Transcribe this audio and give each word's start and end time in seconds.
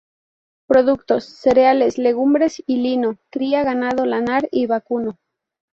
Productos: 0.65 1.25
cereales, 1.25 1.99
legumbre 1.99 2.47
y 2.65 2.77
lino; 2.77 3.19
cría 3.29 3.63
ganado 3.63 4.03
lanar 4.07 4.49
y 4.51 4.65
vacuno. 4.65 5.19